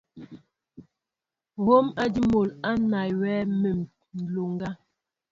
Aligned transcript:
Hǒm 1.63 1.85
ádí 2.03 2.21
mol 2.31 2.49
á 2.69 2.71
nawyɛέ 2.91 3.37
ḿmem 3.49 3.79
nloŋga. 4.21 4.69